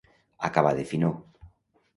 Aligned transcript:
Acabar 0.49 0.73
de 0.79 0.85
finor. 0.93 1.15